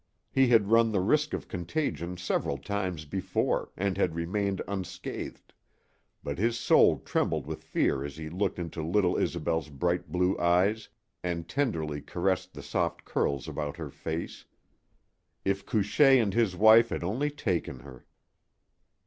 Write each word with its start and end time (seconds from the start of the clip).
He 0.31 0.47
had 0.47 0.71
run 0.71 0.91
the 0.91 0.99
risk 0.99 1.31
of 1.31 1.47
contagion 1.47 2.17
several 2.17 2.57
times 2.57 3.05
before 3.05 3.69
and 3.77 3.97
had 3.97 4.15
remained 4.15 4.59
unscathed, 4.67 5.53
but 6.23 6.39
his 6.39 6.57
soul 6.57 6.97
trembled 6.97 7.45
with 7.45 7.61
fear 7.63 8.03
as 8.03 8.17
he 8.17 8.27
looked 8.27 8.57
into 8.57 8.81
little 8.81 9.15
Isobel's 9.15 9.69
bright 9.69 10.11
blue 10.11 10.35
eyes 10.39 10.89
and 11.21 11.47
tenderly 11.47 12.01
caressed 12.01 12.55
the 12.55 12.63
soft 12.63 13.05
curls 13.05 13.47
about 13.47 13.77
her 13.77 13.91
face, 13.91 14.43
If 15.45 15.67
Couchée 15.67 16.19
and 16.19 16.33
his 16.33 16.55
wife 16.55 16.89
had 16.89 17.03
only 17.03 17.29
taken 17.29 17.81
her! 17.81 18.07